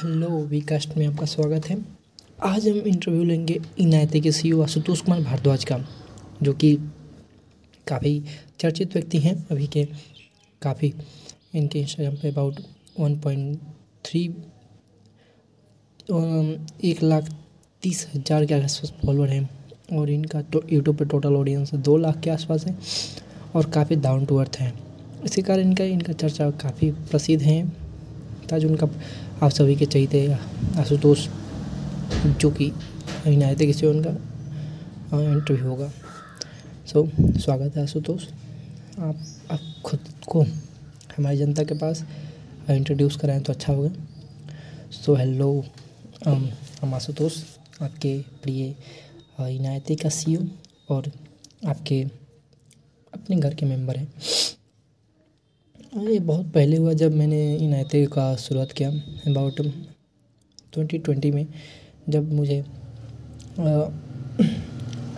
Hello 0.00 0.28
वीकास्ट 0.48 0.96
में 0.96 1.06
आपका 1.06 1.26
स्वागत 1.26 1.66
है। 1.68 1.76
आज 2.44 2.68
हम 2.68 2.76
इंटरव्यू 2.78 3.24
लेंगे 3.24 3.58
इनायते 3.80 4.20
के 4.20 4.30
सीईओ 4.32 4.62
आशुतोष 4.62 5.00
कुमार 5.00 5.20
भारद्वाज 5.22 5.64
का, 5.64 5.78
जो 6.42 6.52
कि 6.52 6.74
काफ़ी 7.86 8.22
चर्चित 8.60 8.92
व्यक्ति 8.92 9.18
हैं। 9.18 9.34
अभी 9.50 9.66
के 9.66 9.84
काफ़ी 10.62 10.92
इनके 11.54 11.80
इंस्टाग्राम 11.80 12.14
पे 12.22 12.28
अबाउट 12.28 12.60
वन 13.00 13.18
पॉइंट 13.20 13.58
थ्री 14.04 14.24
एक 16.90 17.02
लाख 17.02 17.28
तीस 17.82 18.06
हज़ार 18.14 18.46
के 18.46 18.54
आसपास 18.54 18.92
फॉलोअर 19.04 19.28
हैं 19.28 19.48
और 19.92 20.10
इनका 20.10 20.42
तो 20.42 20.62
यूट्यूब 20.72 20.96
पे 20.96 21.04
टोटल 21.06 21.36
ऑडियंस 21.36 21.74
दो 21.74 21.96
लाख 21.98 22.20
के 22.20 22.30
आसपास 22.30 22.66
है 22.66 22.76
और 23.54 23.70
काफ़ी 23.70 23.96
डाउन 23.98 24.24
टू 24.26 24.36
अर्थ 24.36 24.56
है। 24.56 24.72
इसी 25.24 25.42
कारण 25.42 25.62
इनका 25.62 25.84
इनका 25.86 26.12
चर्चा 26.14 26.50
काफ़ी 26.58 26.90
प्रसिद्ध 26.90 27.42
है। 27.42 27.62
ताज 28.48 28.64
उनका 28.64 28.86
आप 29.42 29.50
सभी 29.50 29.74
के 29.76 29.86
चहीते 29.86 30.26
आशुतोष 30.78 31.26
जो 32.40 32.50
कि 32.50 32.64
इनायत 33.26 33.58
किसी 33.58 33.86
उनका 33.86 34.10
इंटरव्यू 35.20 35.68
होगा। 35.68 35.88
सो 36.86 37.02
so, 37.02 37.38
स्वागत 37.38 37.76
है 37.76 37.82
आशुतोष। 37.82 38.26
आप 38.98 39.22
आप 39.50 39.60
खुद 39.84 40.00
को 40.28 40.42
हमारी 41.16 41.38
जनता 41.38 41.64
के 41.64 41.74
पास 41.74 42.04
इंट्रोड्यूस 42.70 43.16
कराएँ 43.16 43.40
तो 43.40 43.52
अच्छा 43.52 43.72
होगा। 43.72 43.90
सो 44.92 45.14
हेलो 45.14 45.64
हम 46.26 46.94
आशुतोष 46.94 47.42
आपके 47.82 48.16
प्रिय 48.42 48.74
इनायती 49.48 49.96
का 49.96 50.08
सीईओ 50.08 50.40
और 50.88 51.10
आपके 51.66 52.02
अपने 53.14 53.36
घर 53.36 53.54
के 53.54 53.66
मेंबर 53.66 53.96
हैं। 53.96 54.12
ये 56.00 56.18
बहुत 56.20 56.46
पहले 56.52 56.76
हुआ 56.76 56.92
जब 56.92 57.14
मैंने 57.14 57.56
इनायत 57.56 57.90
का 58.12 58.34
शुरुआत 58.38 58.72
किया 58.72 58.88
अबाउट 59.28 59.60
ट्वेंटी 60.72 60.98
ट्वेंटी 60.98 61.30
में, 61.30 61.46
जब 62.08 62.32
मुझे 62.32 62.58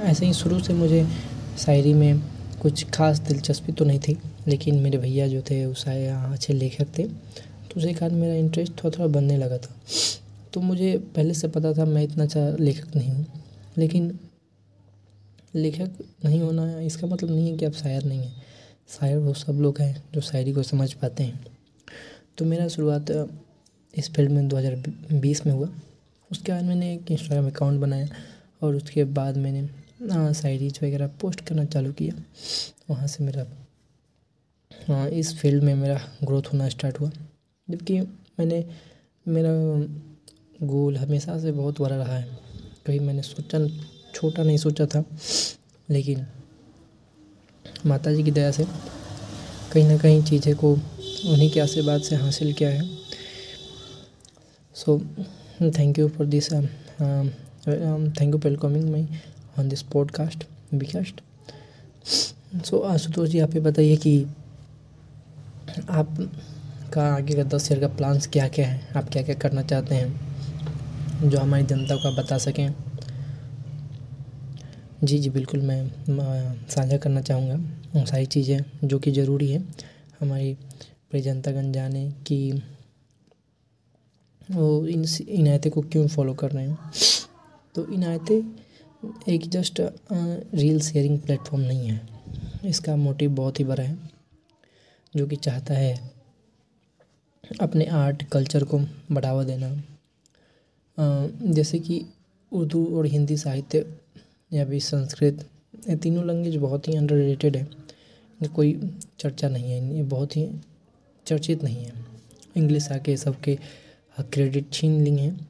ऐसे 0.01 0.27
ही 0.27 0.33
शुरू 0.35 0.59
से 0.61 0.75
मुझे 0.75 1.07
शायरी 1.59 1.93
में 1.95 2.21
कुछ 2.63 2.85
खास 2.91 3.19
दिलचस्पी 3.21 3.73
तो 3.73 3.85
नहीं 3.85 4.01
थी, 4.01 4.17
लेकिन 4.49 4.81
मेरे 4.83 4.99
भैया 4.99 5.27
जो 5.29 5.43
थे, 5.43 5.65
वो 5.67 5.75
शायद 5.75 6.33
अच्छे 6.33 6.53
लेखक 6.53 6.87
थे 6.99 7.05
तो 7.05 7.77
उसी 7.77 7.93
कारण 7.95 8.15
मेरा 8.15 8.35
इंटरेस्ट 8.35 8.73
थोड़ा 8.75 8.97
थोड़ा 8.99 9.07
बनने 9.11 9.37
लगा 9.37 9.59
था। 9.59 9.75
तो 10.53 10.61
मुझे 10.61 10.97
पहले 11.17 11.35
से 11.35 11.49
पता 11.49 11.73
था 11.75 11.85
मैं 11.85 12.03
इतना 12.05 12.25
अच्छा 12.25 12.49
लेखक 12.61 12.97
नहीं 12.97 13.11
हूँ, 13.11 13.27
लेकिन 13.79 14.19
लेखक 15.55 15.91
नहीं 16.25 16.41
होना, 16.41 16.81
इसका 16.81 17.07
मतलब 17.07 17.31
नहीं 17.31 17.51
है 17.51 17.57
कि 17.57 17.65
आप 17.65 17.73
शायर 17.75 18.05
नहीं 18.05 18.21
हैं। 18.21 18.41
शायर 18.89 19.19
वो 19.19 19.33
सब 19.35 19.53
लोग 19.53 19.81
हैं 19.81 20.05
जो 20.15 20.21
शायरी 20.21 20.53
को 20.53 20.63
समझ 20.63 20.93
पाते 20.93 21.23
हैं। 21.23 21.45
तो 22.39 22.45
मेरा 22.45 22.69
शुरुआत 22.69 23.11
इस 23.95 24.11
फ़ील्ड 24.15 24.31
में 24.31 24.49
2020 24.49 25.45
में 25.47 25.53
हुआ। 25.53 25.69
उसके 26.31 26.53
बाद 26.53 26.65
मैंने 26.65 26.93
एक 26.95 27.11
इंस्टाग्राम 27.11 27.47
अकाउंट 27.47 27.81
बनाया 27.81 28.09
और 28.63 28.77
उसके 28.77 29.05
बाद 29.05 29.37
मैंने 29.37 30.33
शायरीज 30.35 30.79
वगैरह 30.83 31.07
पोस्ट 31.21 31.41
करना 31.41 31.65
चालू 31.65 31.93
किया। 31.93 32.23
वहाँ 32.91 33.07
से 33.07 33.25
मेरा 33.25 33.47
हाँ 34.89 35.09
इस 35.11 35.35
फ़ील्ड 35.39 35.63
में 35.65 35.75
मेरा 35.75 36.01
ग्रोथ 36.25 36.43
होना 36.53 36.69
स्टार्ट 36.69 37.01
हुआ। 37.01 37.11
जबकि 37.69 38.01
मैंने, 38.01 38.65
मेरा 39.27 39.51
गोल 40.67 40.97
हमेशा 40.97 41.39
से 41.41 41.53
बहुत 41.53 41.81
बड़ा 41.81 41.97
रहा 41.97 42.17
है। 42.17 42.39
कभी 42.87 42.99
मैंने 42.99 43.23
सोचा, 43.23 43.59
छोटा 44.15 44.43
नहीं 44.43 44.57
सोचा 44.57 44.87
था, 44.87 45.05
लेकिन 45.91 46.27
माता 47.87 48.13
जी 48.13 48.23
की 48.23 48.31
दया 48.31 48.51
से 48.51 48.65
कहीं 49.73 49.85
ना 49.85 49.97
कहीं 49.99 50.23
चीज़ें 50.23 50.55
को 50.57 50.73
उन्हीं 50.73 51.51
के 51.51 51.61
आशीर्वाद 51.61 52.01
से 52.01 52.17
हासिल 52.17 52.53
किया 52.53 52.71
है। 52.71 52.89
So 54.77 54.99
thank 55.79 55.99
you 55.99 56.09
for 56.09 56.27
this 56.27 56.53
thank 56.53 58.35
you 58.35 58.39
welcoming 58.39 58.91
my 58.91 59.07
on 59.59 59.69
this 59.69 59.83
podcast 59.83 60.45
because 60.75 61.21
so 62.67 62.79
Ashutosh 62.79 63.29
ji, 63.29 63.39
आप 63.39 63.55
ये 63.55 63.61
बताइए 63.61 63.97
कि 63.97 64.27
आप 65.91 66.17
का 66.95 67.03
आगे 67.15 67.35
का 67.35 67.43
दस 67.43 67.71
ईयर 67.73 67.81
का 67.81 67.89
प्लान्स 67.89 68.27
क्या 68.27 68.49
क्या 68.49 68.67
है? 68.69 68.89
आप 68.97 69.09
क्या 69.09 69.23
क्या 69.23 69.35
करना 69.35 69.63
चाहते 69.63 69.95
हैं? 69.95 71.31
जो 71.31 71.39
हमारी 71.39 71.65
जनता 71.65 71.95
को 71.95 72.09
आप 72.09 72.19
बता 72.19 72.39
सकें। 72.39 72.75
जी 75.03 75.19
जी, 75.19 75.31
बिल्कुल 75.31 75.61
मैं 75.61 76.67
साझा 76.71 76.97
करना 76.97 77.21
चाहूँगा 77.21 78.05
सारी 78.05 78.27
चीज़ें 78.27 78.89
जो 78.89 78.99
कि 78.99 79.11
ज़रूरी 79.13 79.51
है। 79.51 79.59
हमारी 80.21 80.53
पूरी 80.55 81.21
जनतागण 81.23 81.71
जाने 81.73 82.11
कि 82.27 82.53
वो 84.49 84.87
इन 84.87 85.05
इनायतें 85.29 85.71
को 85.73 85.83
क्यों 85.83 86.07
फॉलो 86.09 86.35
कर 86.35 86.51
रहे 86.51 86.67
हैं। 86.67 86.93
तो 87.75 87.87
इनायतें 87.95 89.33
एक 89.33 89.49
जस्ट 89.51 89.81
रील 90.55 90.81
शेयरिंग 90.81 91.19
प्लेटफॉर्म 91.21 91.65
नहीं 91.65 91.89
है। 91.89 92.01
इसका 92.65 92.95
मोटिव 92.97 93.31
बहुत 93.37 93.61
ही 93.61 93.65
बड़ा 93.65 93.83
है, 93.83 93.99
जो 95.15 95.27
कि 95.27 95.37
चाहता 95.39 95.75
है 95.75 95.95
अपने 97.61 97.85
आर्ट 97.97 98.23
कल्चर 98.33 98.65
को 98.65 98.79
बढ़ावा 99.13 99.43
देना। 99.45 99.73
जैसे 101.53 101.79
कि 101.79 102.05
उर्दू 102.53 102.85
और 102.97 103.07
हिंदी 103.07 103.37
साहित्य 103.37 103.85
या 104.53 104.65
फिर 104.67 104.81
संस्कृत, 104.83 105.47
ये 105.89 105.97
तीनों 105.97 106.27
लैंग्वेज 106.27 106.57
बहुत 106.59 106.89
ही 106.89 106.97
अंडर 106.97 107.17
रेटेड 107.17 107.57
है 107.57 107.67
कोई 108.49 108.73
चर्चा 109.21 109.49
नहीं 109.49 109.71
है, 109.71 109.97
ये 109.97 110.03
बहुत 110.05 110.37
ही 110.37 110.49
चर्चित 111.27 111.63
नहीं 111.65 111.85
है। 111.85 111.93
इंग्लिश 112.57 112.91
आके 112.93 113.17
सबके 113.17 113.59
क्रेडिट 114.23 114.73
छीन 114.73 115.01
ली 115.01 115.17
हैं। 115.17 115.49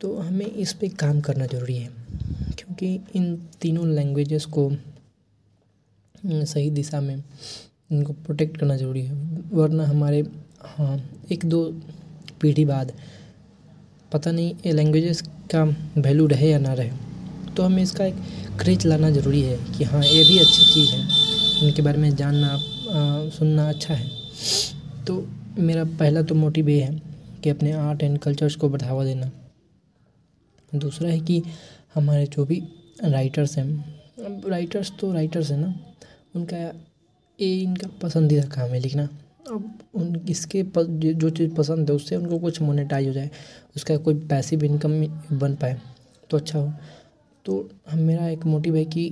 तो 0.00 0.16
हमें 0.18 0.46
इस 0.46 0.72
पे 0.72 0.88
काम 0.90 1.20
करना 1.20 1.46
ज़रूरी 1.46 1.76
है, 1.76 1.88
क्योंकि 2.52 2.94
इन 3.14 3.36
तीनों 3.60 3.86
लैंग्वेजेस 3.88 4.44
को 4.48 4.70
सही 6.24 6.70
दिशा 6.70 7.00
में 7.00 7.16
इनको 7.16 8.12
प्रोटेक्ट 8.14 8.56
करना 8.56 8.76
ज़रूरी 8.76 9.02
है। 9.02 9.14
वरना 9.52 9.84
हमारे 9.86 10.24
हाँ 10.66 10.98
एक 11.32 11.44
दो 11.44 11.64
पीढ़ी 12.40 12.64
बाद 12.64 12.92
पता 14.12 14.30
नहीं 14.32 14.54
ये 14.66 14.72
लैंग्वेजेस 14.72 15.22
का 15.54 15.64
वैल्यू 15.98 16.26
रहे 16.26 16.50
या 16.50 16.58
ना 16.58 16.72
रहे। 16.74 16.90
तो 17.56 17.62
हमें 17.62 17.82
इसका 17.82 18.04
एक 18.04 18.14
क्रेज 18.60 18.86
लाना 18.86 19.10
ज़रूरी 19.10 19.40
है 19.42 19.56
कि 19.72 19.84
हाँ 19.84 20.02
ये 20.02 20.22
भी 20.24 20.38
अच्छी 20.38 20.64
चीज़ 20.64 20.90
है। 20.90 21.66
इनके 21.66 21.82
बारे 21.82 21.98
में 21.98 22.14
जानना 22.16 22.48
आ, 22.48 23.28
सुनना 23.30 23.68
अच्छा 23.68 23.94
है। 23.94 24.06
तो 25.06 25.26
मेरा 25.58 25.84
पहला 26.00 26.22
तो 26.22 26.34
मोटिव 26.34 26.68
ये 26.68 26.80
है 26.80 27.00
कि 27.44 27.50
अपने 27.50 27.72
आर्ट 27.72 28.02
एंड 28.02 28.18
कल्चर्स 28.18 28.54
को 28.54 28.68
बढ़ावा 28.68 29.04
देना। 29.04 29.30
दूसरा 30.72 31.08
है 31.08 31.18
कि 31.20 31.42
हमारे 31.94 32.26
जो 32.26 32.44
भी 32.44 32.62
राइटर्स 33.04 33.56
हैं 33.58 33.66
अब 34.26 34.42
राइटर्स 34.48 34.92
तो 35.00 35.12
राइटर्स 35.12 35.50
हैं 35.50 35.58
ना 35.58 35.74
उनका 36.36 36.56
ये 36.56 37.48
इनका 37.54 37.88
पसंदीदा 38.02 38.42
काम 38.54 38.70
है 38.70 38.80
लिखना। 38.80 39.08
अब 39.50 39.78
उन 39.94 40.14
इसके 40.28 40.62
जो 40.76 41.30
चीज़ 41.30 41.54
पसंद 41.54 41.90
है 41.90 41.96
उससे 41.96 42.16
उनको 42.16 42.38
कुछ 42.38 42.60
मोनेटाइज 42.62 43.08
हो 43.08 43.12
जाए 43.12 43.30
उसका 43.76 43.96
कोई 43.96 44.14
पैसिव 44.28 44.64
इनकम 44.64 45.00
बन 45.38 45.54
पाए 45.54 45.80
तो 46.30 46.36
अच्छा 46.36 46.58
हो। 46.58 46.72
तो 47.46 47.70
हम, 47.90 47.98
मेरा 47.98 48.28
एक 48.28 48.44
मोटिव 48.46 48.76
है 48.76 48.84
कि 48.84 49.08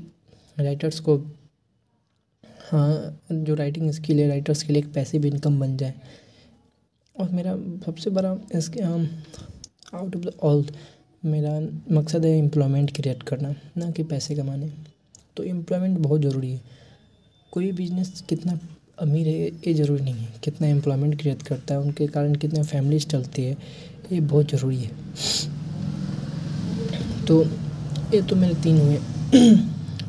राइटर्स 0.61 1.01
को 1.01 1.17
हाँ 2.71 3.21
जो 3.33 3.55
राइटिंग 3.55 3.91
स्किल 3.91 4.21
है 4.21 4.29
राइटर्स 4.29 4.63
के 4.63 4.73
लिए 4.73 4.83
एक 4.83 4.93
पैसिव 4.93 5.27
इनकम 5.27 5.61
बन 5.61 5.77
जाए। 5.77 5.95
और 7.17 7.31
मेरा 7.31 7.57
सबसे 7.87 8.11
बड़ा 8.11 8.37
इसके 8.55 8.81
आउट 8.83 10.17
ऑफ़ 10.17 10.23
द 10.23 10.33
ऑल 10.43 10.65
मेरा 11.25 11.59
मकसद 11.95 12.25
है 12.25 12.31
एम्प्लॉयमेंट 12.39 12.95
क्रिएट 12.97 13.23
करना, 13.23 13.55
ना 13.77 13.91
कि 13.91 14.03
पैसे 14.03 14.37
कमाने। 14.37 14.73
तो 15.37 15.43
एम्प्लॉयमेंट 15.43 15.99
बहुत 15.99 16.21
ज़रूरी 16.21 16.53
है। 16.53 16.61
कोई 17.53 17.73
बिज़नेस 17.73 18.25
कितना 18.29 18.59
अमीर 18.99 19.27
है, 19.27 19.35
ये 19.35 19.75
ज़रूरी 19.75 20.03
नहीं 20.05 20.15
है। 20.15 20.35
कितना 20.45 20.67
एम्प्लॉयमेंट 20.67 21.21
क्रिएट 21.21 21.43
करता 21.43 21.75
है, 21.75 21.81
उनके 21.81 22.07
कारण 22.07 22.35
कितने 22.35 22.63
फैमिलीज़ 22.63 23.07
चलती 23.07 23.45
है, 23.45 23.57
ये 24.13 24.21
बहुत 24.21 24.51
ज़रूरी 24.51 24.77
है। 24.77 24.91
तो 27.27 27.45
ये 28.13 28.21
तो 28.23 28.37
मेरे 28.37 28.55
तीन 28.55 28.79
हुए। 28.81 28.99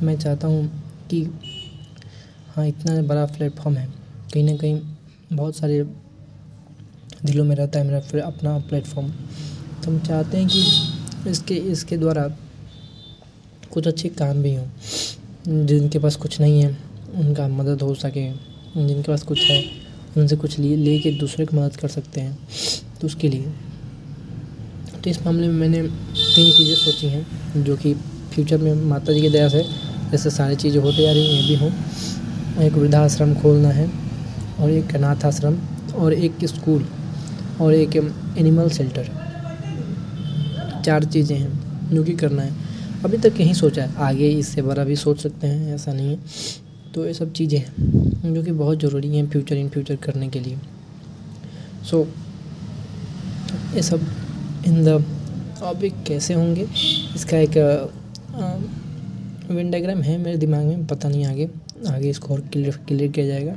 मैं 0.04 0.18
चाहता 0.18 0.48
हूँ 0.48 0.66
कि 1.10 1.22
हाँ 2.56 2.66
इतना 2.68 3.02
बड़ा 3.02 3.26
प्लेटफॉर्म 3.26 3.78
है। 3.78 3.88
कहीं 4.34 4.44
ना 4.44 4.56
कहीं 4.58 4.80
बहुत 5.34 5.56
सारे 5.56 5.82
दिलों 7.26 7.46
में 7.46 7.56
रहता 7.56 7.80
है 7.80 7.86
मेरा 7.86 8.00
फिर 8.00 8.22
अपना 8.22 8.58
प्लेटफॉर्म 8.60 9.10
तो 9.10 9.92
हम 9.92 10.00
चाहते 10.00 10.38
हैं 10.38 10.48
कि 10.48 11.30
इसके 11.30 11.56
इसके 11.72 11.98
द्वारा 11.98 12.28
कुछ 13.74 13.88
अच्छे 13.88 14.10
काम 14.10 14.42
भी 14.44 14.54
हों। 14.56 15.66
जिनके 15.66 16.00
पास 16.00 16.16
कुछ 16.16 16.40
नहीं 16.42 16.62
है, 16.62 16.78
उनका 17.16 17.48
मदद 17.48 17.82
हो 17.82 17.94
सके। 17.96 18.30
जिनके 18.32 19.02
पास 19.02 19.24
कुछ 19.24 19.40
है, 19.42 19.64
उनसे 20.18 20.36
कुछ 20.36 20.60
लिए 20.60 20.76
ले 20.76 21.00
के 21.00 21.12
दूसरे 21.12 21.46
की 21.46 21.58
मदद 21.58 21.76
कर 21.76 21.88
सकते 21.88 22.22
हैं। 22.22 22.38
तो 23.02 23.08
उसके 23.08 23.30
लिए 23.30 23.54
तो 25.06 25.10
इस 25.10 25.26
मामले 25.26 25.48
में 25.48 25.54
मैंने 25.54 25.82
तीन 25.82 26.52
चीज़ें 26.52 26.76
सोची 26.76 27.08
हैं 27.08 27.64
जो 27.64 27.76
कि 27.78 27.94
फ्यूचर 28.34 28.58
में 28.58 28.74
माता 28.84 29.14
जी 29.14 29.22
की 29.22 29.30
दया 29.30 29.50
से 29.50 29.62
जैसे 30.12 30.30
सारी 30.30 30.56
चीज़ें 30.56 30.82
होती 30.82 31.06
आ 31.06 31.12
रही 31.12 31.26
हैं 31.26 31.42
ये 31.42 31.48
भी 31.48 31.56
हों। 31.56 32.64
एक 32.66 32.74
वृद्धाश्रम 32.74 33.34
खोलना 33.42 33.70
है 33.70 33.88
और 34.60 34.70
एक 34.70 34.96
अनाथ 34.96 35.26
आश्रम 35.26 35.58
और 35.96 36.14
एक 36.14 36.46
स्कूल 36.46 36.86
और 37.62 37.74
एक 37.74 37.96
एनिमल 37.96 38.70
शेल्टर 38.70 39.12
चार 40.86 41.06
चीज़ें 41.06 41.38
हैं 41.38 41.94
जो 41.94 42.04
कि 42.04 42.16
करना 42.16 42.42
है। 42.42 42.54
अभी 43.06 43.18
तक 43.20 43.40
यही 43.40 43.54
सोचा 43.54 43.84
है 43.84 43.96
आगे 44.02 44.30
इससे 44.30 44.62
बड़ा 44.64 44.84
भी 44.84 44.96
सोच 44.96 45.22
सकते 45.24 45.48
हैं 45.48 45.76
ऐसा 45.76 45.94
नहीं 45.94 46.10
है। 46.10 46.20
तो 46.94 47.06
ये 47.06 47.14
सब 47.14 47.34
चीज़ें 47.34 47.60
हैं 47.60 48.34
जो 48.34 48.44
कि 48.44 48.52
बहुत 48.54 48.80
ज़रूरी 48.80 49.18
हैं 49.18 49.30
फ्यूचर 49.30 49.56
इन 49.56 49.70
फ्यूचर 49.70 49.96
करने 50.04 50.30
के 50.30 50.40
लिए। 50.40 50.58
सो 51.84 51.98
so, 51.98 53.76
ये 53.76 53.82
सब 53.84 54.08
इन 54.66 54.84
द 54.86 54.88
अब 55.64 55.82
कैसे 56.08 56.34
होंगे? 56.34 56.68
इसका 57.16 57.38
एक 57.38 57.58
विन 59.50 59.72
डायग्राम 59.72 60.02
है 60.02 60.18
मेरे 60.18 60.38
दिमाग 60.38 60.66
में, 60.66 60.86
पता 60.88 61.10
नहीं 61.10 61.26
आगे 61.26 61.50
आगे 61.88 62.10
इसको 62.10 62.34
और 62.34 62.42
क्लियर 62.44 62.78
क्लियर 62.88 63.12
किया 63.12 63.26
जाएगा। 63.28 63.54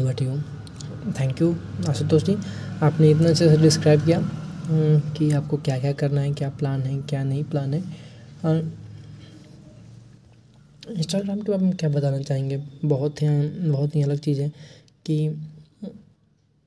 But 0.00 0.22
you 0.22 0.36
thank 1.12 1.40
you 1.42 1.54
Ashutosh 1.88 2.22
ji, 2.22 2.36
आपने 2.82 3.10
इतना 3.10 3.28
अच्छे 3.28 3.48
से 3.48 3.56
डिस्क्राइब 3.56 4.04
किया 4.04 4.20
कि 5.16 5.30
आपको 5.32 5.56
क्या 5.58 5.78
क्या 5.78 5.92
करना 5.92 6.20
है, 6.20 6.32
क्या 6.32 6.48
प्लान 6.50 6.82
है, 6.82 7.00
क्या 7.02 7.22
नहीं 7.24 7.44
प्लान 7.44 7.74
है। 7.74 7.82
इंस्टाग्राम 10.90 11.40
के 11.40 11.52
बारे 11.52 11.64
में 11.64 11.76
क्या 11.76 11.88
बताना 11.90 12.18
चाहेंगे? 12.20 12.56
बहुत 12.84 13.22
ही 13.22 13.28
बहुत 13.60 13.96
ही 13.96 14.02
अलग 14.02 14.18
चीज़ 14.20 14.40
है 14.40 14.48
कि 15.06 15.28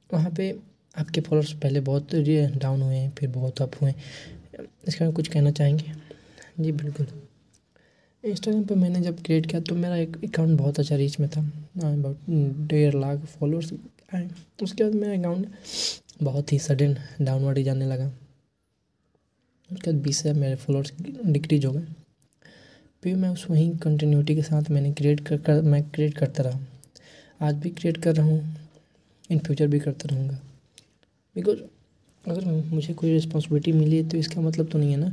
वहाँ 0.10 0.30
पे 0.32 0.52
आपके 0.98 1.22
फॉलोअर्स 1.22 1.54
पहले 1.54 1.80
बहुत 1.82 2.16
डाउन 2.58 2.82
हुए 2.82 2.96
हैं 2.96 3.10
फिर 3.18 3.30
बहुत 3.30 3.62
अप 3.62 3.82
हुए 3.82 3.92
इसके 3.92 5.00
बारे 5.00 5.06
में 5.06 5.14
कुछ 5.14 5.28
कहना 5.28 5.52
चाहेंगे? 5.52 5.94
जी 6.60 6.72
बिल्कुल। 6.74 7.08
इंस्टाग्राम 8.24 8.64
पे 8.66 8.76
मैंने 8.76 9.02
जब 9.02 9.22
क्रिएट 9.24 9.46
किया 9.46 9.62
तो 9.62 9.76
मेरा 9.76 9.96
एक 9.98 10.18
अकाउंट 10.24 10.58
बहुत 10.60 10.80
अच्छा 10.80 10.96
रीच 10.96 11.20
में 11.20 11.30
था। 11.30 11.42
अबाउट 11.84 12.18
डेढ़ 12.70 12.96
लाख 12.96 13.26
फॉलोअर्स 13.30 13.74
आए 14.14 14.30
उसके 14.64 14.84
बाद 14.84 14.94
मेरा 14.94 15.14
अकाउंट 15.14 15.48
बहुत 16.24 16.54
ही 16.54 16.60
सडन 16.60 16.96
डाउनवर्ड 17.22 17.58
ही 17.58 17.64
जाने 17.64 17.86
लगा। 17.86 18.08
उसके 19.70 19.92
बाद 19.92 20.02
बीस 20.04 20.22
हज़ार 20.22 20.36
मेरे 20.36 20.56
फॉलोअर्स 20.56 20.94
डिक्रीज 21.26 21.66
हो 21.66 21.72
गए। 21.72 21.86
फिर 23.04 23.16
मैं 23.16 23.30
उस 23.30 23.46
वहीं 23.50 23.78
कंटिन्यूटी 23.78 24.36
के 24.36 24.42
साथ 24.42 24.70
मैंने 24.72 24.92
क्रिएट 24.94 25.20
कर, 25.28 25.38
कर 25.38 25.62
मैं 25.62 25.84
क्रिएट 25.90 26.18
करता 26.18 26.44
रहा। 26.44 26.60
आज 27.42 27.56
भी 27.56 27.70
क्रिएट 27.70 27.98
कर 27.98 28.16
रहा 28.16 28.26
हूँ। 28.26 28.56
इन 29.30 29.40
फ्यूचर 29.40 29.68
भी 29.68 29.80
करता 29.80 30.10
रहूँगा। 30.10 30.40
बिकॉज़ 31.38 31.58
अगर 32.30 32.46
मुझे 32.46 32.94
कोई 32.94 33.12
रिस्पॉन्सिबिलिटी 33.14 33.72
मिली 33.72 33.98
है 33.98 34.08
तो 34.10 34.18
इसका 34.18 34.42
मतलब 34.42 34.70
तो 34.70 34.80
नहीं 34.80 34.92
है 34.92 34.98
ना 34.98 35.12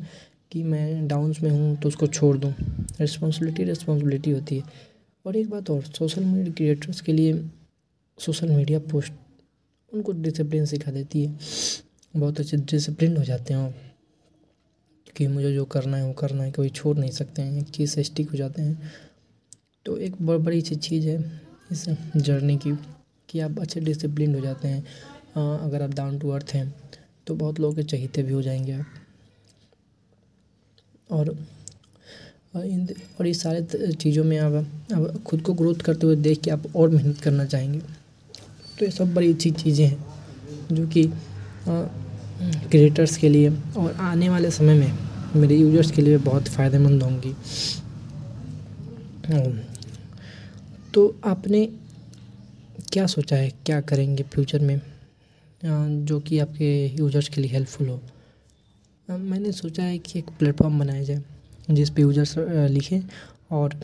कि 0.53 0.63
मैं 0.63 1.07
डाउन्स 1.09 1.43
में 1.43 1.51
हूँ 1.51 1.77
तो 1.77 1.89
उसको 1.89 2.07
छोड़ 2.07 2.37
दूँ। 2.39 2.53
रिस्पॉन्सिबिलिटी 3.01 3.65
रिस्पॉन्सिबिलिटी 3.65 4.31
होती 4.31 4.57
है। 4.59 4.63
और 5.25 5.37
एक 5.37 5.51
बात 5.51 5.71
और 5.71 5.83
सोशल 5.83 6.25
मीडिया 6.25 6.55
क्रिएटर्स 6.55 7.01
के 7.01 7.13
लिए 7.13 7.35
सोशल 8.19 8.51
मीडिया 8.51 8.79
पोस्ट 8.91 9.13
उनको 9.93 10.13
डिसिप्लिन 10.13 10.67
सिखा 10.67 10.91
देती 10.91 11.25
है। 11.25 11.37
बहुत 12.15 12.41
अच्छे 12.41 12.57
डिसिप्लिन 12.57 13.17
हो 13.17 13.25
जाते 13.25 13.55
हैं 13.55 13.75
कि 15.17 15.27
मुझे 15.27 15.53
जो 15.55 15.65
करना 15.65 15.97
है 15.97 16.07
वो 16.07 16.13
करना 16.13 16.43
है 16.43 16.53
कोई 16.53 16.69
छोड़ 16.71 16.97
नहीं 16.99 17.11
सकते 17.11 17.43
हैं, 17.43 17.61
एक 17.61 17.69
चीज़ 17.69 17.91
से 17.91 18.03
स्टिक 18.03 18.31
हो 18.31 18.37
जाते 18.37 18.63
हैं। 18.63 18.93
तो 19.87 19.97
एक 19.99 20.23
बड़ 20.23 20.37
बड़ी 20.39 20.59
अच्छी 20.59 20.75
चीज़ 20.77 21.09
है 21.09 21.41
इस 21.73 21.85
जर्नी 22.17 22.57
की 22.57 22.77
कि 23.29 23.41
आप 23.41 23.59
अच्छे 23.61 23.81
डिसिप्लिन 23.81 24.35
हो 24.35 24.41
जाते 24.41 24.69
हैं। 24.69 24.85
अगर 25.35 25.83
आप 25.83 25.95
डाउन 25.95 26.19
टू 26.19 26.31
अर्थ 26.31 26.53
हैं 26.55 26.75
तो 27.27 27.35
बहुत 27.35 27.61
लोगों 27.61 27.75
के 27.75 27.83
चहीते 27.83 28.23
भी 28.23 28.33
हो 28.33 28.43
जाएँगे 28.43 28.73
आप। 28.73 28.87
और 31.11 31.37
इन, 32.57 32.89
और 33.21 33.27
इस 33.27 33.43
सारे 33.43 33.93
चीज़ों 33.93 34.25
में 34.25 34.39
आप 34.39 34.53
अब 34.93 35.23
खुद 35.27 35.43
को 35.43 35.55
ग्रोथ 35.55 35.81
करते 35.85 36.07
हुए 36.07 36.17
देख 36.17 36.41
के 36.41 36.51
आप 36.51 36.65
और 36.77 36.89
मेहनत 36.91 37.19
करना 37.19 37.45
चाहेंगे। 37.45 37.79
तो 38.79 38.85
ये 38.85 38.91
सब 38.91 39.15
बड़ी 39.15 39.33
अच्छी 39.33 39.51
चीज़ें 39.53 39.87
हैं, 39.87 40.05
जो 40.73 40.87
कि 40.89 41.05
क्रिएटर्स 42.71 43.17
के 43.17 43.29
लिए 43.29 43.51
और 43.77 43.93
आने 43.93 44.29
वाले 44.29 44.51
समय 44.51 44.75
में 44.75 44.99
मेरे 45.37 45.57
यूज़र्स 45.57 45.91
के 45.91 46.03
लिए 46.03 46.19
बहुत 46.21 46.49
फ़ायदेमंद 46.49 47.03
होंगी। 47.03 47.35
तो 50.95 51.15
आपने 51.25 51.67
क्या 52.93 53.07
सोचा 53.09 53.37
है, 53.37 53.51
क्या 53.67 53.81
करेंगे 53.81 54.23
फ्यूचर 54.25 54.61
में? 54.61 54.81
जो 55.65 56.19
कि 56.21 56.39
आपके 56.39 56.71
यूज़र्स 56.99 57.29
के 57.29 57.41
लिए 57.41 57.51
हेल्पफुल 57.51 57.89
हो। 57.89 58.01
मैंने 59.09 59.53
सोचा 59.53 59.83
है 59.83 59.99
कि 59.99 60.19
एक 60.19 60.31
प्लेटफॉर्म 60.39 60.79
बनाया 60.79 61.03
जाए, 61.03 61.23
जिस 61.71 61.91
पे 61.91 62.03
यूज़र्स 62.03 62.35
लिखें 62.71 63.01
और 63.53 63.75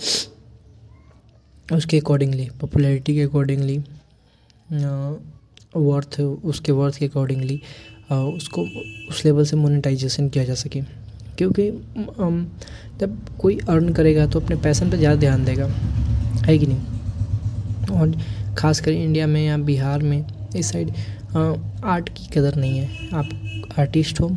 उसके 1.68 1.98
अकॉर्डिंगली 1.98 2.48
पॉपुलैरिटी 2.60 3.14
के 3.14 3.22
अकॉर्डिंगली 3.22 3.78
वर्थ 5.76 6.20
उसके 6.20 6.72
वर्थ 6.72 6.98
के 6.98 7.06
अकॉर्डिंगली 7.06 7.60
उसको, 8.10 8.62
उस 9.08 9.24
लेवल 9.24 9.44
से 9.44 9.56
मोनेटाइजेशन 9.56 10.28
किया 10.28 10.44
जा 10.44 10.54
सके। 10.56 10.80
क्योंकि 11.38 11.70
जब 13.00 13.18
कोई 13.40 13.58
अर्न 13.68 13.92
करेगा 13.94 14.26
तो 14.26 14.40
अपने 14.40 14.56
पैसन 14.58 14.90
पर 14.90 14.96
ज़्यादा 14.96 15.20
ध्यान 15.20 15.44
देगा, 15.44 15.66
है 16.46 16.58
कि 16.58 16.66
नहीं? 16.66 16.80
और 17.90 18.54
ख़ासकर 18.58 18.90
इंडिया 18.90 19.26
में 19.26 19.44
या 19.44 19.56
बिहार 19.58 20.02
में, 20.02 20.24
इस 20.56 20.70
साइड 20.72 20.90
आर्ट 21.34 22.08
की 22.08 22.26
कदर 22.28 22.54
नहीं 22.54 22.78
है। 22.78 23.08
आप 23.14 23.74
आर्टिस्ट 23.78 24.20
हो 24.20 24.28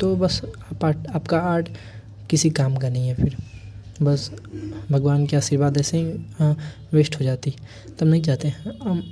तो 0.00 0.14
बस 0.16 0.40
आप 0.44 0.84
आपका 0.84 1.38
आर्ट 1.38 1.68
किसी 2.30 2.50
काम 2.50 2.76
का 2.76 2.88
नहीं 2.88 3.08
है 3.08 3.14
फिर। 3.14 3.36
बस 4.02 4.30
भगवान 4.90 5.26
के 5.26 5.36
आशीर्वाद 5.36 5.78
ऐसे 5.78 5.98
ही 5.98 6.54
वेस्ट 6.92 7.18
हो 7.20 7.24
जाती। 7.24 7.54
तब 7.98 8.06
नहीं 8.06 8.22
चाहते। 8.22 8.48
हम 8.48 9.02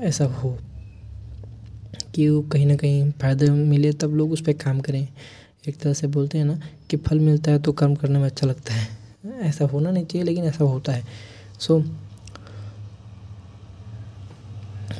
ऐसा 0.00 0.24
हो 0.24 0.56
कि 2.14 2.28
वो 2.28 2.40
कहीं 2.42 2.66
ना 2.66 2.76
कहीं 2.76 3.10
फ़ायदे 3.12 3.50
मिले, 3.50 3.92
तब 3.92 4.14
लोग 4.14 4.32
उस 4.32 4.40
पर 4.40 4.52
काम 4.54 4.80
करें। 4.80 5.06
एक 5.68 5.76
तरह 5.76 5.92
से 5.92 6.06
बोलते 6.06 6.38
हैं 6.38 6.44
ना 6.44 6.58
कि 6.90 6.96
फल 6.96 7.20
मिलता 7.20 7.50
है 7.50 7.58
तो 7.58 7.72
कर्म 7.72 7.94
करने 7.94 8.18
में 8.18 8.26
अच्छा 8.26 8.46
लगता 8.46 8.74
है। 8.74 8.88
ऐसा 9.42 9.64
होना 9.64 9.90
नहीं 9.90 10.04
चाहिए, 10.04 10.24
लेकिन 10.24 10.44
ऐसा 10.44 10.64
होता 10.64 10.92
है। 10.92 11.04
सो 11.60 11.78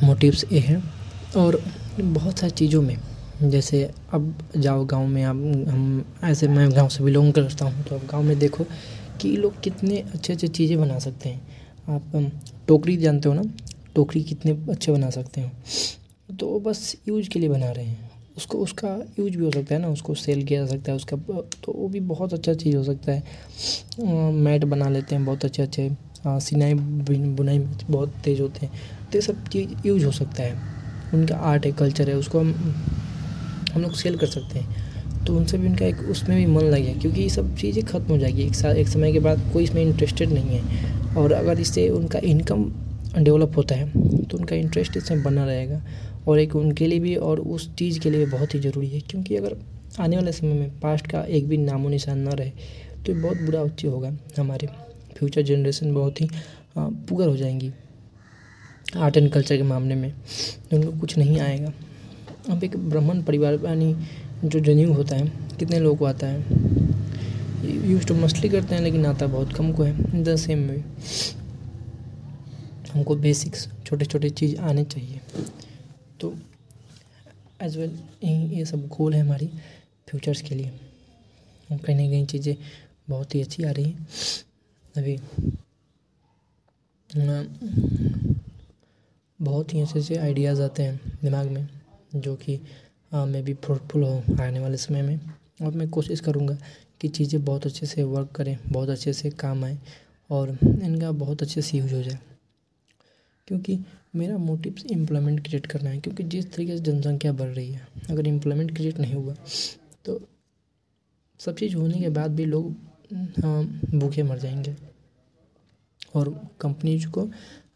मोटिव्स 0.02 0.44
ये 0.52 0.60
हैं। 0.60 0.82
और 1.38 1.60
बहुत 2.00 2.38
सारी 2.38 2.52
चीज़ों 2.52 2.82
में, 2.82 2.96
जैसे 3.42 3.82
अब 4.12 4.34
जाओ 4.56 4.84
गाँव 4.84 5.06
में 5.06 5.22
आप 5.22 5.36
हम, 5.68 6.04
ऐसे 6.24 6.48
मैं 6.48 6.70
गाँव 6.72 6.88
से 6.88 7.04
बिलोंग 7.04 7.32
करता 7.32 7.64
हूँ 7.64 7.84
तो 7.84 7.94
अब 7.94 8.06
गाँव 8.06 8.22
में 8.22 8.38
देखो 8.38 8.64
कि 9.20 9.36
लोग 9.36 9.60
कितने 9.62 9.98
अच्छे 10.14 10.32
अच्छे 10.32 10.48
चीज़ें 10.48 10.78
बना 10.80 10.98
सकते 10.98 11.28
हैं। 11.28 11.40
आप 11.88 12.32
टोकरी 12.68 12.96
जानते 12.96 13.28
हो 13.28 13.34
ना? 13.34 13.42
टोकरी 13.94 14.22
कितने 14.24 14.52
अच्छे 14.70 14.92
बना 14.92 15.10
सकते 15.10 15.40
हो। 15.40 15.50
तो 16.34 16.58
बस 16.60 16.94
यूज़ 17.08 17.28
के 17.28 17.38
लिए 17.38 17.48
बना 17.48 17.70
रहे 17.70 17.84
हैं। 17.84 18.10
उसको, 18.36 18.58
उसका 18.58 18.88
यूज़ 19.18 19.36
भी 19.36 19.44
हो 19.44 19.50
सकता 19.50 19.74
है 19.74 19.80
ना, 19.80 19.88
उसको 19.88 20.14
सेल 20.14 20.44
किया 20.46 20.60
जा 20.60 20.66
सकता 20.66 20.92
है, 20.92 20.96
उसका 20.96 21.16
तो 21.64 21.72
वो 21.72 21.88
भी 21.88 22.00
बहुत 22.02 22.34
अच्छा 22.34 22.54
चीज़ 22.54 22.76
हो 22.76 22.82
सकता 22.84 23.12
है। 23.12 24.32
मैट 24.32 24.64
बना 24.66 24.88
लेते 24.88 25.14
हैं 25.14 25.24
बहुत 25.24 25.44
अच्छे 25.44 25.62
अच्छे 25.62 25.90
सिलाई 26.26 26.74
बुनाई 26.74 27.58
बहुत 27.90 28.14
तेज़ 28.24 28.40
होते 28.42 28.66
हैं 28.66 28.72
तो 29.04 29.18
ये 29.18 29.22
सब 29.22 29.46
चीज़ 29.48 29.86
यूज़ 29.86 30.04
हो 30.04 30.12
सकता 30.12 30.42
है। 30.42 30.77
उनका 31.14 31.36
आर्ट 31.36 31.66
है, 31.66 31.72
कल्चर 31.74 32.10
है, 32.10 32.16
उसको 32.16 32.40
हम 32.40 32.52
हम 33.74 33.82
लोग 33.82 33.92
सेल 33.94 34.16
कर 34.16 34.26
सकते 34.28 34.58
हैं। 34.58 35.24
तो 35.24 35.36
उनसे 35.36 35.58
भी 35.58 35.66
उनका 35.66 35.86
एक, 35.86 36.00
उसमें 36.10 36.36
भी 36.36 36.46
मन 36.46 36.64
लग 36.64 37.00
क्योंकि 37.00 37.20
ये 37.20 37.28
सब 37.28 37.54
चीज़ें 37.56 37.84
ख़त्म 37.84 38.06
हो 38.06 38.18
जाएगी। 38.18 38.42
एक 38.42 38.54
साल 38.54 38.76
एक 38.76 38.88
समय 38.88 39.12
के 39.12 39.18
बाद 39.20 39.40
कोई 39.52 39.64
इसमें 39.64 39.82
इंटरेस्टेड 39.82 40.32
नहीं 40.32 40.58
है। 40.58 41.16
और 41.16 41.32
अगर 41.32 41.60
इससे 41.60 41.88
उनका 41.90 42.18
इनकम 42.24 42.70
डेवलप 43.18 43.56
होता 43.56 43.74
है 43.74 44.24
तो 44.24 44.38
उनका 44.38 44.56
इंटरेस्ट 44.56 44.96
इसमें 44.96 45.22
बना 45.22 45.44
रहेगा। 45.44 45.82
और 46.28 46.38
एक 46.38 46.54
उनके 46.56 46.86
लिए 46.86 46.98
भी 47.00 47.14
और 47.16 47.40
उस 47.40 47.68
चीज़ 47.74 47.98
के 48.00 48.10
लिए 48.10 48.26
बहुत 48.26 48.54
ही 48.54 48.60
ज़रूरी 48.60 48.88
है, 48.88 49.00
क्योंकि 49.00 49.36
अगर 49.36 49.56
आने 50.00 50.16
वाले 50.16 50.32
समय 50.32 50.52
में 50.54 50.78
पास्ट 50.80 51.06
का 51.06 51.22
एक 51.22 51.48
भी 51.48 51.56
नामो 51.58 51.88
निशान 51.88 52.18
ना 52.18 52.30
रहे 52.32 52.50
तो 52.98 53.14
बहुत 53.16 53.40
बुरा 53.40 53.66
चीज़ 53.68 53.90
होगा। 53.90 54.12
हमारे 54.38 54.66
फ्यूचर 55.18 55.42
जनरेशन 55.42 55.94
बहुत 55.94 56.20
ही 56.20 56.28
पुअर 56.78 57.28
हो 57.28 57.36
जाएँगी। 57.36 57.72
आर्ट 58.96 59.16
एंड 59.16 59.30
कल्चर 59.32 59.56
के 59.56 59.62
मामले 59.62 59.94
में 59.94 60.12
उनको 60.72 60.98
कुछ 61.00 61.16
नहीं 61.18 61.38
आएगा। 61.40 61.72
अब 62.50 62.64
एक 62.64 62.76
ब्राह्मण 62.78 63.22
परिवार, 63.22 63.54
यानी 63.64 63.94
जो 64.44 64.60
जनेऊ 64.60 64.92
होता 64.92 65.16
है, 65.16 65.26
कितने 65.58 65.78
लोग 65.80 65.98
को 65.98 66.04
आता 66.04 66.26
है? 66.26 66.40
यूज़ 67.90 68.06
तो 68.06 68.14
मस्टली 68.14 68.48
करते 68.48 68.74
हैं, 68.74 68.82
लेकिन 68.82 69.06
आता 69.06 69.26
बहुत 69.26 69.52
कम 69.52 69.72
को 69.72 69.82
है। 69.82 70.22
द 70.24 70.36
सेम 70.36 70.66
वे 70.68 70.82
हमको 72.92 73.16
बेसिक्स 73.16 73.68
छोटे 73.86 74.04
छोटे 74.04 74.30
चीज़ 74.30 74.56
आने 74.58 74.84
चाहिए। 74.84 75.20
तो 76.20 76.34
एज 77.62 77.76
वेल 77.76 77.98
ये 78.52 78.64
सब 78.64 78.86
गोल 78.88 79.14
है 79.14 79.20
हमारी 79.20 79.50
फ्यूचर्स 80.08 80.40
के 80.42 80.54
लिए। 80.54 80.70
कहीं 81.70 81.96
ना 81.96 82.08
कहीं 82.10 82.26
चीज़ें 82.26 82.56
बहुत 83.08 83.34
ही 83.34 83.40
अच्छी 83.42 83.64
आ 83.64 83.70
रही 83.70 83.84
हैं। 83.84 84.06
अभी 84.96 85.16
बहुत 89.40 89.72
ही 89.74 89.80
ऐसे 89.80 89.98
ऐसे 89.98 90.16
आइडियाज़ 90.16 90.60
आते 90.62 90.82
हैं 90.82 91.18
दिमाग 91.22 91.48
में, 91.48 91.68
जो 92.14 92.34
कि 92.36 92.58
मे 93.12 93.42
बी 93.42 93.52
फ्रूटफुल 93.54 94.02
हो 94.02 94.22
आने 94.42 94.60
वाले 94.60 94.76
समय 94.76 95.02
में। 95.02 95.20
और 95.62 95.72
मैं 95.72 95.88
कोशिश 95.90 96.20
करूँगा 96.20 96.56
कि 97.00 97.08
चीज़ें 97.08 97.44
बहुत 97.44 97.66
अच्छे 97.66 97.86
से 97.86 98.02
वर्क 98.04 98.30
करें, 98.36 98.58
बहुत 98.68 98.88
अच्छे 98.88 99.12
से 99.12 99.30
काम 99.30 99.64
आए 99.64 99.78
और 100.30 100.50
इनका 100.64 101.10
बहुत 101.12 101.42
अच्छे 101.42 101.62
से 101.62 101.78
यूज़ 101.78 101.94
हो 101.94 102.02
जाए। 102.02 102.18
क्योंकि 103.48 103.78
मेरा 104.16 104.38
मोटिव 104.38 104.74
एम्प्लॉयमेंट 104.92 105.44
क्रिएट 105.44 105.66
करना 105.66 105.90
है, 105.90 105.98
क्योंकि 106.00 106.22
जिस 106.24 106.52
तरीके 106.52 106.76
से 106.76 106.82
जनसंख्या 106.82 107.32
बढ़ 107.32 107.48
रही 107.48 107.70
है, 107.72 107.86
अगर 108.10 108.26
एम्प्लॉयमेंट 108.28 108.74
क्रिएट 108.76 108.98
नहीं 108.98 109.14
हुआ 109.14 109.34
तो 110.04 110.20
सब 111.40 111.56
चीज़ 111.56 111.74
होने 111.76 111.98
के 112.00 112.08
बाद 112.10 112.34
भी 112.36 112.44
लोग 112.44 112.74
हाँ 113.40 113.64
भूखे 113.94 114.22
मर 114.22 114.38
जाएँगे। 114.38 114.74
और 116.14 116.28
कंपनीज़ 116.60 117.08
को 117.08 117.28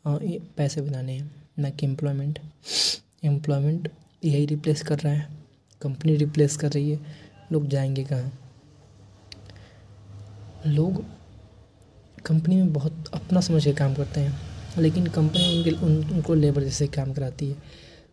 पैसे 0.06 0.80
बनाने 0.80 1.12
हैं। 1.12 1.41
ना 1.56 1.70
कि 1.70 1.86
एम्प्लॉयमेंट 1.86 2.38
एम्प्लॉयमेंट 3.24 3.88
यही 4.24 4.46
रिप्लेस 4.46 4.82
कर 4.82 4.98
रहा 4.98 5.12
है। 5.12 5.28
कंपनी 5.80 6.16
रिप्लेस 6.16 6.56
कर 6.56 6.72
रही 6.72 6.90
है। 6.90 6.98
लोग 7.52 7.66
जाएँगे 7.68 8.04
कहाँ? 8.04 8.32
लोग 10.66 11.04
कंपनी 12.26 12.56
में 12.56 12.72
बहुत 12.72 13.10
अपना 13.14 13.40
समझ 13.40 13.64
के 13.64 13.72
काम 13.72 13.94
करते 13.94 14.20
हैं 14.20 14.40
लेकिन 14.78 15.06
कंपनी 15.06 15.58
उनके 15.58 15.70
उन, 15.70 15.96
उनको 16.12 16.34
लेबर 16.34 16.62
जैसे 16.62 16.86
काम 16.86 17.12
कराती 17.12 17.48
है। 17.48 17.56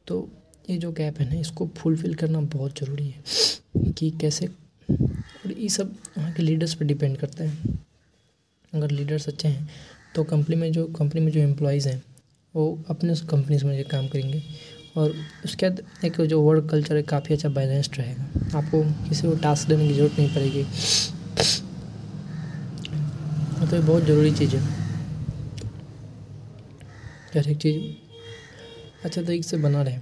तो 0.08 0.28
ये 0.70 0.78
जो 0.78 0.92
गैप 0.92 1.20
है 1.20 1.30
ना 1.30 1.40
इसको 1.40 1.68
फुलफ़िल 1.78 2.14
करना 2.16 2.42
बहुत 2.42 2.80
ज़रूरी 2.80 3.08
है 3.08 3.92
कि 3.92 4.10
कैसे 4.12 4.48
और 4.90 5.52
ये 5.52 5.70
सब 5.70 5.96
वहाँ 6.18 6.32
के 6.34 6.44
लीडर्स 6.44 6.74
पर 6.74 6.86
डिपेंड 6.86 7.18
करता 7.18 7.44
है। 7.44 7.78
अगर 8.74 8.92
लीडर्स 8.92 9.28
अच्छे 9.28 9.48
हैं 9.48 9.70
तो 10.16 10.24
कंपनी 10.24 10.56
में 10.56 10.72
जो 10.72 10.86
कंपनी 10.90 11.22
में 11.22 11.32
जो 11.32 11.40
एम्प्लॉयज़ 11.40 11.90
हैं 11.90 12.04
वो 12.60 12.84
अपने 12.90 13.14
कंपनी 13.30 13.58
में 13.64 13.84
काम 13.86 14.08
करेंगे। 14.08 14.42
और 14.98 15.14
उसके 15.46 15.70
बाद 15.70 15.82
एक 16.06 16.22
जो 16.22 16.42
वर्क 16.42 16.70
कल्चर 16.70 16.96
है, 16.96 17.02
काफ़ी 17.04 17.34
अच्छा 17.36 17.50
बैलेंस्ड 17.50 17.98
रहेगा। 17.98 18.58
आपको 18.58 18.84
किसी 19.10 19.28
को 19.28 19.36
टास्क 19.36 19.68
देने 19.68 19.88
की 19.88 19.94
ज़रूरत 19.94 20.20
नहीं 20.20 20.30
पड़ेगी। 20.30 20.64
तो 23.70 23.76
ये 23.76 23.82
बहुत 23.82 24.04
ज़रूरी 24.04 24.32
चीज़ 24.32 24.56
है। 24.56 24.62
हर 27.36 27.50
एक 27.50 27.58
चीज़ 27.58 27.84
अच्छा 29.06 29.22
तरीके 29.22 29.44
से 29.44 29.58
बना 29.58 29.82
रहे। 29.82 29.98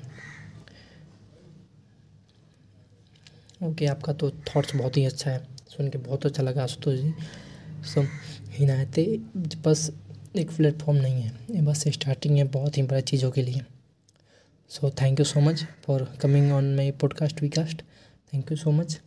ओके, 3.64 3.86
आपका 3.86 4.14
तो 4.14 4.30
थॉट्स 4.48 4.76
बहुत 4.76 4.98
ही 4.98 5.06
अच्छा 5.06 5.32
है। 5.32 5.48
सुन 5.70 5.90
के 5.90 5.98
बहुत 5.98 6.26
अच्छा 6.26 6.44
लगा 6.44 6.64
आशुतोष 6.64 7.00
जी। 7.00 7.14
सो 7.86 8.04
हिनायते, 8.52 9.06
बस 9.66 9.92
एक 10.38 10.52
प्लेटफॉर्म 10.52 11.00
नहीं 11.00 11.22
है। 11.22 11.32
ये 11.52 11.62
बस 11.62 11.84
स्टार्टिंग 11.88 12.38
है 12.38 12.44
बहुत 12.52 12.78
ही 12.78 12.84
बड़ा 12.84 13.00
चीज़ों 13.02 13.32
के 13.32 13.42
लिए। 13.42 13.62
So 14.72 14.90
thank 15.02 15.20
you 15.20 15.26
so 15.26 15.40
much 15.40 15.64
for 15.84 16.04
coming 16.22 16.52
on 16.52 16.76
my 16.76 16.92
podcast 16.92 17.42
we 17.42 17.50
cast 17.50 17.82
thank 18.34 18.52
you 18.52 18.58
so 18.58 18.72
much 18.72 19.00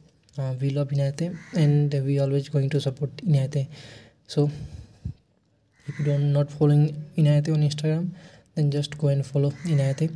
we 0.60 0.70
love 0.70 0.88
Inayate 0.92 1.30
and 1.56 1.94
we 1.94 2.18
always 2.18 2.49
going 2.49 2.70
to 2.70 2.80
support 2.80 3.20
Inayate 3.25 3.66
so 4.28 4.46
if 4.46 6.00
you 6.00 6.06
don't 6.06 6.20
not 6.20 6.50
following 6.50 6.88
Inayate 7.18 7.52
on 7.52 7.62
Instagram 7.62 8.06
then 8.56 8.70
just 8.70 8.96
go 8.96 9.10
and 9.10 9.22
follow 9.22 9.52
Inayate 9.66 10.08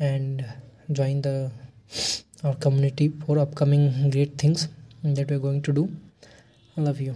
and 0.00 0.42
join 0.90 1.20
the 1.20 1.26
our 2.44 2.54
community 2.54 3.08
for 3.08 3.38
upcoming 3.38 4.10
great 4.10 4.42
things 4.42 4.68
that 5.04 5.28
we 5.28 5.34
are 5.34 5.40
going 5.40 5.62
to 5.62 5.72
do 5.72 5.88
love 6.78 7.02
you 7.02 7.14